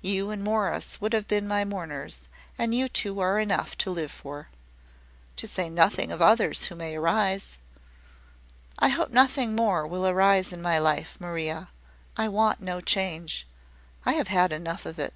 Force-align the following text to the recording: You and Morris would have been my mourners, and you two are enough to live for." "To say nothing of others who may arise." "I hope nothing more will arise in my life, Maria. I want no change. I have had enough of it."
You 0.00 0.30
and 0.30 0.42
Morris 0.42 1.02
would 1.02 1.12
have 1.12 1.28
been 1.28 1.46
my 1.46 1.62
mourners, 1.62 2.20
and 2.56 2.74
you 2.74 2.88
two 2.88 3.20
are 3.20 3.38
enough 3.38 3.76
to 3.76 3.90
live 3.90 4.10
for." 4.10 4.48
"To 5.36 5.46
say 5.46 5.68
nothing 5.68 6.10
of 6.10 6.22
others 6.22 6.62
who 6.64 6.74
may 6.74 6.96
arise." 6.96 7.58
"I 8.78 8.88
hope 8.88 9.10
nothing 9.10 9.54
more 9.54 9.86
will 9.86 10.06
arise 10.06 10.50
in 10.50 10.62
my 10.62 10.78
life, 10.78 11.18
Maria. 11.20 11.68
I 12.16 12.26
want 12.28 12.62
no 12.62 12.80
change. 12.80 13.46
I 14.06 14.14
have 14.14 14.28
had 14.28 14.50
enough 14.50 14.86
of 14.86 14.98
it." 14.98 15.12